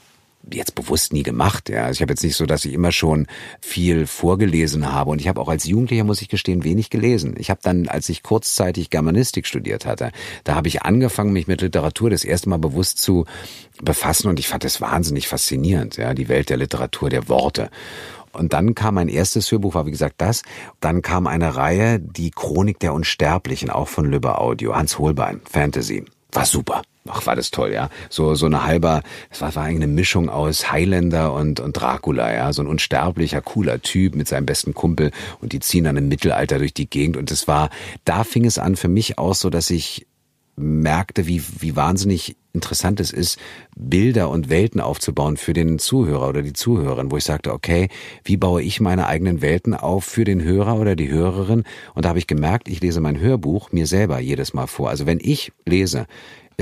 [0.50, 1.68] jetzt bewusst nie gemacht.
[1.68, 1.84] Ja.
[1.84, 3.26] Also ich habe jetzt nicht so, dass ich immer schon
[3.60, 5.10] viel vorgelesen habe.
[5.10, 7.34] Und ich habe auch als Jugendlicher, muss ich gestehen, wenig gelesen.
[7.38, 10.10] Ich habe dann, als ich kurzzeitig Germanistik studiert hatte,
[10.44, 13.24] da habe ich angefangen, mich mit Literatur das erste Mal bewusst zu
[13.80, 14.28] befassen.
[14.28, 17.70] Und ich fand es wahnsinnig faszinierend, ja, die Welt der Literatur, der Worte.
[18.32, 20.42] Und dann kam mein erstes Hörbuch, war wie gesagt das.
[20.80, 26.04] Dann kam eine Reihe, die Chronik der Unsterblichen, auch von Lübbe Audio, Hans Holbein, Fantasy.
[26.32, 26.82] War super.
[27.08, 27.90] Ach, war das toll, ja.
[28.10, 32.32] So, so eine halber, es war, war eigentlich eine Mischung aus Highlander und, und Dracula,
[32.32, 32.52] ja.
[32.52, 35.10] So ein unsterblicher, cooler Typ mit seinem besten Kumpel
[35.40, 37.70] und die ziehen dann im Mittelalter durch die Gegend und es war,
[38.04, 40.06] da fing es an für mich aus so, dass ich
[40.56, 43.38] merkte, wie, wie wahnsinnig interessant es ist,
[43.74, 47.88] Bilder und Welten aufzubauen für den Zuhörer oder die Zuhörerin, wo ich sagte, okay,
[48.24, 51.64] wie baue ich meine eigenen Welten auf für den Hörer oder die Hörerin?
[51.94, 54.90] Und da habe ich gemerkt, ich lese mein Hörbuch mir selber jedes Mal vor.
[54.90, 56.06] Also wenn ich lese,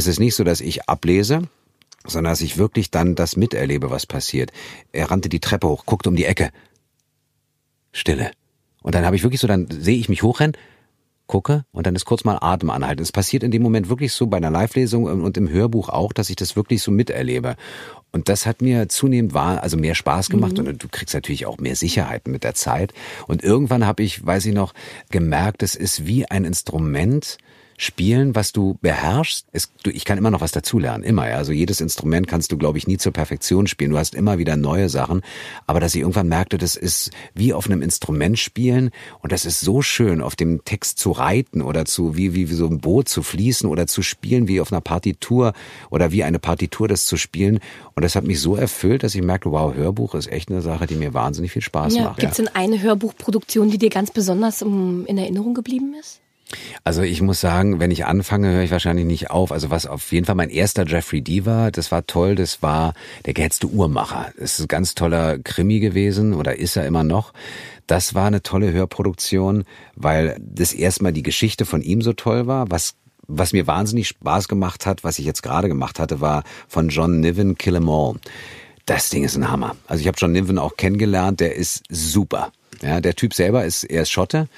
[0.01, 1.43] ist es nicht so, dass ich ablese,
[2.07, 4.51] sondern dass ich wirklich dann das miterlebe, was passiert.
[4.93, 6.51] Er rannte die Treppe hoch, guckte um die Ecke.
[7.93, 8.31] Stille.
[8.83, 10.57] Und dann habe ich wirklich so, dann sehe ich mich hochrennen,
[11.27, 13.03] gucke und dann ist kurz mal Atem anhalten.
[13.03, 16.31] Es passiert in dem Moment wirklich so bei einer Live-Lesung und im Hörbuch auch, dass
[16.31, 17.57] ich das wirklich so miterlebe.
[18.11, 20.67] Und das hat mir zunehmend war, also mehr Spaß gemacht mhm.
[20.67, 22.95] und du kriegst natürlich auch mehr Sicherheiten mit der Zeit.
[23.27, 24.73] Und irgendwann habe ich, weiß ich noch,
[25.11, 27.37] gemerkt, es ist wie ein Instrument,
[27.81, 29.47] spielen, was du beherrschst.
[29.53, 31.31] Es, du, ich kann immer noch was dazulernen, immer.
[31.31, 31.37] Ja.
[31.37, 33.91] Also jedes Instrument kannst du, glaube ich, nie zur Perfektion spielen.
[33.91, 35.23] Du hast immer wieder neue Sachen.
[35.67, 38.91] Aber dass ich irgendwann merkte, das ist wie auf einem Instrument spielen
[39.21, 42.55] und das ist so schön, auf dem Text zu reiten oder zu wie wie, wie
[42.55, 45.55] so ein Boot zu fließen oder zu spielen wie auf einer Partitur
[45.89, 47.61] oder wie eine Partitur das zu spielen.
[47.95, 50.87] Und das hat mich so erfüllt, dass ich merkte, wow, Hörbuch ist echt eine Sache,
[50.87, 52.21] die mir wahnsinnig viel Spaß ja, macht.
[52.21, 56.21] Gibt es denn eine Hörbuchproduktion, die dir ganz besonders in Erinnerung geblieben ist?
[56.85, 59.53] Also ich muss sagen, wenn ich anfange, höre ich wahrscheinlich nicht auf.
[59.53, 62.95] Also was auf jeden Fall mein erster Jeffrey D war, das war toll, das war
[63.27, 64.33] der gehetzte Uhrmacher.
[64.39, 67.33] Das ist ein ganz toller Krimi gewesen oder ist er immer noch.
[67.87, 69.65] Das war eine tolle Hörproduktion,
[69.97, 72.95] weil das erstmal die Geschichte von ihm so toll war, was
[73.33, 77.21] was mir wahnsinnig Spaß gemacht hat, was ich jetzt gerade gemacht hatte, war von John
[77.21, 78.17] Niven Kill 'Em All.
[78.87, 79.77] Das Ding ist ein Hammer.
[79.87, 82.51] Also ich habe John Niven auch kennengelernt, der ist super.
[82.83, 84.49] Ja, der Typ selber ist, er ist Schotte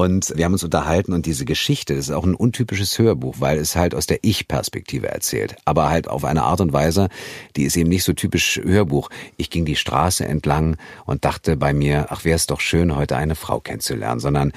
[0.00, 3.58] und wir haben uns unterhalten und diese Geschichte, das ist auch ein untypisches Hörbuch, weil
[3.58, 5.56] es halt aus der Ich-Perspektive erzählt.
[5.66, 7.10] Aber halt auf eine Art und Weise,
[7.54, 9.10] die ist eben nicht so typisch Hörbuch.
[9.36, 13.18] Ich ging die Straße entlang und dachte bei mir, ach wäre es doch schön, heute
[13.18, 14.52] eine Frau kennenzulernen, sondern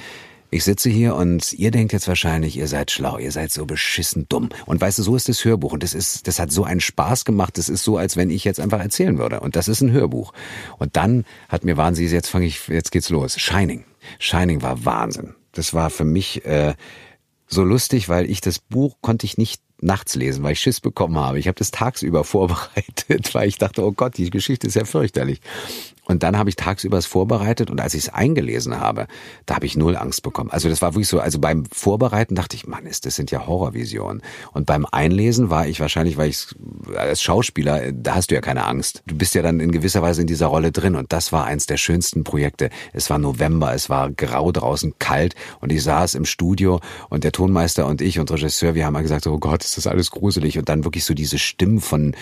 [0.50, 4.28] ich sitze hier und ihr denkt jetzt wahrscheinlich, ihr seid schlau, ihr seid so beschissen
[4.30, 4.48] dumm.
[4.66, 7.26] Und weißt du, so ist das Hörbuch und das ist, das hat so einen Spaß
[7.26, 7.58] gemacht.
[7.58, 9.42] Das ist so, als wenn ich jetzt einfach erzählen würde.
[9.42, 10.32] Und das ist ein Hörbuch.
[10.78, 13.38] Und dann hat mir wahnsinnig, jetzt fange ich, jetzt geht's los.
[13.38, 13.84] Shining.
[14.20, 15.36] Shining war Wahnsinn.
[15.52, 16.74] Das war für mich äh,
[17.48, 21.18] so lustig, weil ich das Buch konnte ich nicht nachts lesen, weil ich Schiss bekommen
[21.18, 21.40] habe.
[21.40, 25.42] Ich habe das tagsüber vorbereitet, weil ich dachte, oh Gott, die Geschichte ist ja fürchterlich.
[26.06, 29.08] Und dann habe ich tagsüber es vorbereitet und als ich es eingelesen habe,
[29.46, 30.52] da habe ich null Angst bekommen.
[30.52, 33.48] Also das war wirklich so, also beim Vorbereiten dachte ich, Mann, ist, das sind ja
[33.48, 34.22] Horrorvisionen.
[34.52, 36.48] Und beim Einlesen war ich wahrscheinlich, weil ich
[36.98, 39.02] als Schauspieler, da hast du ja keine Angst.
[39.08, 41.68] Du bist ja dann in gewisser Weise in dieser Rolle drin und das war eins
[41.68, 42.70] der schönsten Projekte.
[42.92, 47.32] Es war November, es war grau draußen, kalt und ich saß im Studio und der
[47.32, 50.58] Tonmeister und ich und Regisseur, wir haben mal gesagt, oh Gott, ist das alles gruselig
[50.58, 52.14] und dann wirklich so diese Stimmen von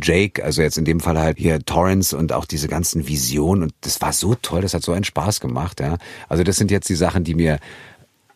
[0.00, 3.74] Jake, also jetzt in dem Fall halt hier Torrance und auch diese ganzen Visionen und
[3.82, 5.98] das war so toll, das hat so einen Spaß gemacht, ja.
[6.28, 7.58] Also das sind jetzt die Sachen, die mir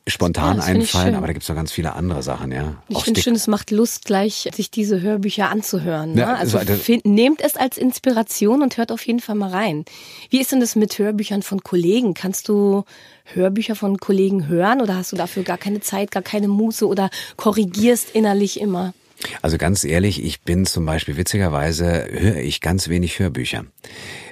[0.08, 2.76] spontan ja, einfallen, aber da gibt's noch ganz viele andere Sachen, ja.
[2.88, 6.12] Ich finde schön, es macht Lust, gleich sich diese Hörbücher anzuhören.
[6.14, 6.20] Ne?
[6.20, 9.84] Ja, also find, nehmt es als Inspiration und hört auf jeden Fall mal rein.
[10.30, 12.14] Wie ist denn das mit Hörbüchern von Kollegen?
[12.14, 12.84] Kannst du
[13.24, 17.10] Hörbücher von Kollegen hören oder hast du dafür gar keine Zeit, gar keine Muße oder
[17.36, 18.94] korrigierst innerlich immer?
[19.42, 23.64] Also ganz ehrlich, ich bin zum Beispiel witzigerweise höre ich ganz wenig Hörbücher.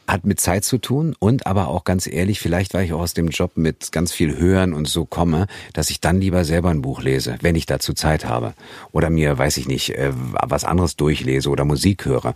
[0.06, 3.14] Hat mit Zeit zu tun und aber auch ganz ehrlich, vielleicht weil ich auch aus
[3.14, 6.82] dem Job mit ganz viel Hören und so komme, dass ich dann lieber selber ein
[6.82, 8.54] Buch lese, wenn ich dazu Zeit habe.
[8.92, 12.34] Oder mir, weiß ich nicht, äh, was anderes durchlese oder Musik höre.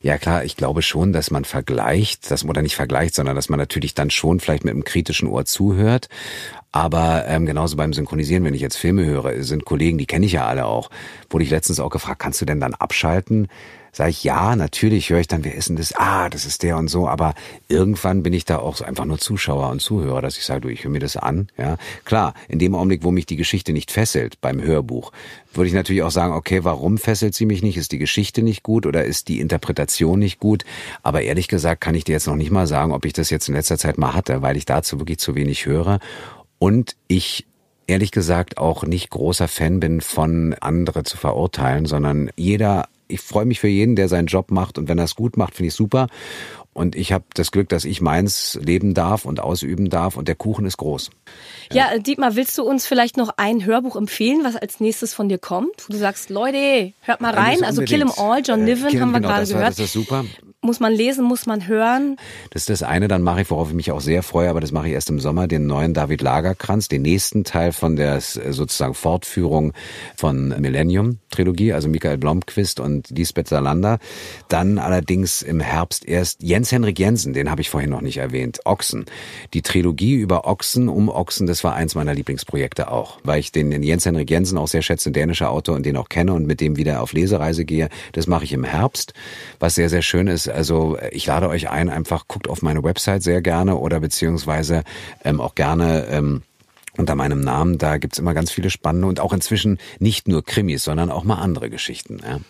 [0.00, 3.48] Ja klar, ich glaube schon, dass man vergleicht, dass man oder nicht vergleicht, sondern dass
[3.48, 6.08] man natürlich dann schon vielleicht mit einem kritischen Ohr zuhört.
[6.72, 10.32] Aber ähm, genauso beim Synchronisieren, wenn ich jetzt Filme höre, sind Kollegen, die kenne ich
[10.32, 10.90] ja alle auch.
[11.30, 13.48] Wurde ich letztens auch gefragt, kannst du denn dann abschalten?
[13.96, 15.94] Sag ich, ja, natürlich höre ich dann, wer ist denn das?
[15.96, 17.08] Ah, das ist der und so.
[17.08, 17.32] Aber
[17.68, 20.68] irgendwann bin ich da auch so einfach nur Zuschauer und Zuhörer, dass ich sage, du,
[20.68, 21.48] ich höre mir das an.
[21.56, 25.12] Ja, klar, in dem Augenblick, wo mich die Geschichte nicht fesselt beim Hörbuch,
[25.54, 27.78] würde ich natürlich auch sagen, okay, warum fesselt sie mich nicht?
[27.78, 30.66] Ist die Geschichte nicht gut oder ist die Interpretation nicht gut?
[31.02, 33.48] Aber ehrlich gesagt kann ich dir jetzt noch nicht mal sagen, ob ich das jetzt
[33.48, 36.00] in letzter Zeit mal hatte, weil ich dazu wirklich zu wenig höre
[36.58, 37.46] und ich
[37.86, 43.44] ehrlich gesagt auch nicht großer Fan bin von andere zu verurteilen, sondern jeder, ich freue
[43.44, 45.74] mich für jeden, der seinen Job macht und wenn er es gut macht, finde ich
[45.74, 46.08] super.
[46.72, 50.34] Und ich habe das Glück, dass ich meins leben darf und ausüben darf und der
[50.34, 51.08] Kuchen ist groß.
[51.72, 51.96] Ja.
[51.98, 55.86] Dietmar, willst du uns vielleicht noch ein Hörbuch empfehlen, was als nächstes von dir kommt?
[55.86, 57.64] Wo du sagst, Leute, hört mal rein.
[57.64, 59.70] Also Kill 'em All, John äh, Niven, äh, haben wir genau, gerade gehört.
[59.70, 60.26] Das ist super
[60.66, 62.16] muss man lesen, muss man hören.
[62.50, 64.72] Das ist das eine, dann mache ich, worauf ich mich auch sehr freue, aber das
[64.72, 68.94] mache ich erst im Sommer, den neuen David Lagerkranz, den nächsten Teil von der sozusagen
[68.94, 69.72] Fortführung
[70.16, 73.98] von Millennium Trilogie, also Michael Blomqvist und Lisbeth Salander.
[74.48, 78.60] Dann allerdings im Herbst erst Jens Henrik Jensen, den habe ich vorhin noch nicht erwähnt,
[78.64, 79.04] Ochsen.
[79.54, 83.82] Die Trilogie über Ochsen, um Ochsen, das war eins meiner Lieblingsprojekte auch, weil ich den
[83.82, 86.76] Jens Henrik Jensen auch sehr schätze, dänischer Autor und den auch kenne und mit dem
[86.76, 87.88] wieder auf Lesereise gehe.
[88.12, 89.12] Das mache ich im Herbst,
[89.60, 90.46] was sehr, sehr schön ist.
[90.56, 94.82] Also ich lade euch ein, einfach guckt auf meine Website sehr gerne oder beziehungsweise
[95.24, 96.42] ähm, auch gerne ähm,
[96.96, 97.78] unter meinem Namen.
[97.78, 101.36] Da gibt's immer ganz viele spannende und auch inzwischen nicht nur Krimis, sondern auch mal
[101.36, 102.20] andere Geschichten.
[102.26, 102.40] Ja.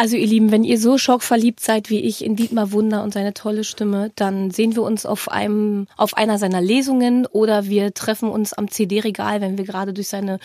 [0.00, 3.34] Also ihr Lieben, wenn ihr so schockverliebt seid wie ich in Dietmar Wunder und seine
[3.34, 8.28] tolle Stimme, dann sehen wir uns auf einem, auf einer seiner Lesungen oder wir treffen
[8.28, 10.38] uns am CD-Regal, wenn wir gerade durch seine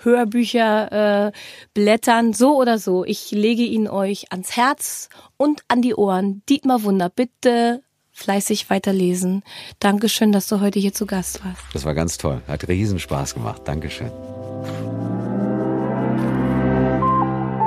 [0.00, 1.32] Hörbücher äh,
[1.72, 2.34] blättern.
[2.34, 3.02] So oder so.
[3.06, 6.42] Ich lege ihn euch ans Herz und an die Ohren.
[6.50, 7.80] Dietmar Wunder, bitte
[8.12, 9.42] fleißig weiterlesen.
[9.80, 11.62] Dankeschön, dass du heute hier zu Gast warst.
[11.72, 12.42] Das war ganz toll.
[12.46, 13.62] Hat riesen Spaß gemacht.
[13.64, 14.10] Dankeschön.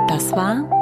[0.06, 0.81] Das war